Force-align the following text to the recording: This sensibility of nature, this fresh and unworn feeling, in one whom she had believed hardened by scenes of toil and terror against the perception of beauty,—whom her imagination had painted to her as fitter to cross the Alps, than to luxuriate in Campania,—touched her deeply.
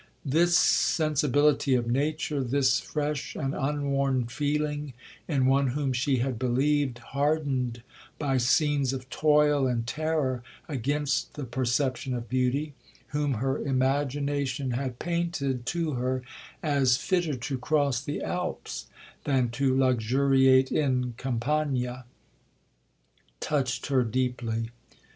This 0.25 0.57
sensibility 0.57 1.75
of 1.75 1.85
nature, 1.85 2.43
this 2.43 2.79
fresh 2.79 3.35
and 3.35 3.53
unworn 3.53 4.25
feeling, 4.25 4.93
in 5.27 5.45
one 5.45 5.67
whom 5.67 5.93
she 5.93 6.17
had 6.17 6.39
believed 6.39 6.97
hardened 7.13 7.83
by 8.17 8.37
scenes 8.39 8.93
of 8.93 9.07
toil 9.11 9.67
and 9.67 9.85
terror 9.85 10.41
against 10.67 11.35
the 11.35 11.43
perception 11.43 12.15
of 12.15 12.29
beauty,—whom 12.29 13.35
her 13.35 13.59
imagination 13.59 14.71
had 14.71 14.97
painted 14.97 15.67
to 15.67 15.91
her 15.91 16.23
as 16.63 16.97
fitter 16.97 17.35
to 17.35 17.59
cross 17.59 18.01
the 18.01 18.23
Alps, 18.23 18.87
than 19.25 19.49
to 19.51 19.77
luxuriate 19.77 20.71
in 20.71 21.13
Campania,—touched 21.19 23.85
her 23.85 24.03
deeply. 24.03 24.71